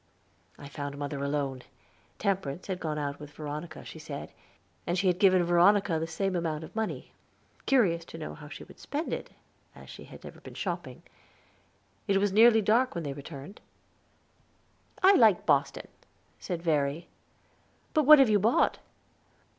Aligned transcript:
I 0.57 0.67
found 0.67 0.97
mother 0.97 1.23
alone; 1.23 1.61
Temperance 2.17 2.65
had 2.65 2.79
gone 2.79 2.97
out 2.97 3.19
with 3.19 3.33
Veronica, 3.35 3.85
she 3.85 3.99
said, 3.99 4.31
and 4.87 4.97
she 4.97 5.05
had 5.05 5.19
given 5.19 5.43
Veronica 5.43 5.99
the 5.99 6.07
same 6.07 6.35
amount 6.35 6.63
of 6.63 6.75
money, 6.75 7.11
curious 7.67 8.03
to 8.05 8.17
know 8.17 8.33
how 8.33 8.49
she 8.49 8.63
would 8.63 8.79
spend 8.79 9.13
it, 9.13 9.29
as 9.75 9.91
she 9.91 10.05
had 10.05 10.23
never 10.23 10.41
been 10.41 10.55
shopping. 10.55 11.03
It 12.07 12.17
was 12.17 12.33
nearly 12.33 12.63
dark 12.63 12.95
when 12.95 13.03
they 13.03 13.13
returned. 13.13 13.61
"I 15.03 15.13
like 15.13 15.45
Boston," 15.45 15.87
said 16.39 16.63
Verry. 16.63 17.07
"But 17.93 18.07
what 18.07 18.17
have 18.17 18.27
you 18.31 18.39
bought?" 18.39 18.79